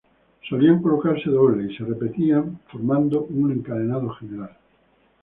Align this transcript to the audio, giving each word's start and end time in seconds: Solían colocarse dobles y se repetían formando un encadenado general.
Solían 0.49 0.81
colocarse 0.81 1.29
dobles 1.29 1.69
y 1.69 1.75
se 1.77 1.83
repetían 1.85 2.59
formando 2.71 3.21
un 3.25 3.51
encadenado 3.51 4.09
general. 4.09 4.57